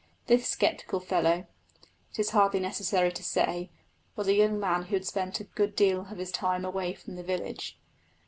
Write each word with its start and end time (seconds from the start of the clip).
This 0.25 0.47
sceptical 0.47 0.99
fellow, 0.99 1.45
it 2.11 2.17
is 2.17 2.31
hardly 2.31 2.59
necessary 2.59 3.11
to 3.11 3.23
say, 3.23 3.69
was 4.15 4.27
a 4.27 4.33
young 4.33 4.59
man 4.59 4.85
who 4.85 4.95
had 4.95 5.05
spent 5.05 5.39
a 5.39 5.43
good 5.43 5.75
deal 5.75 6.07
of 6.09 6.17
his 6.17 6.31
time 6.31 6.65
away 6.65 6.95
from 6.95 7.17
the 7.17 7.23
village. 7.23 7.77